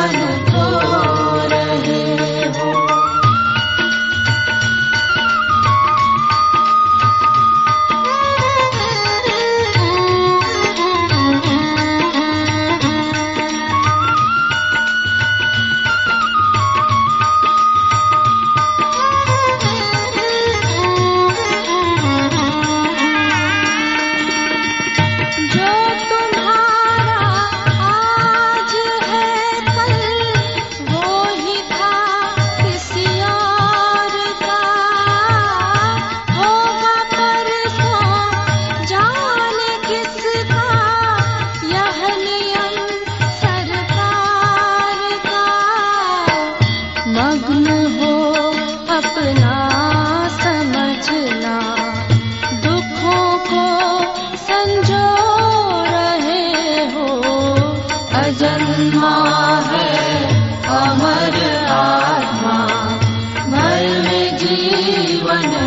जीवन 0.00 0.41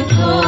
Oh. 0.08 0.45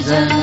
भजन 0.00 0.39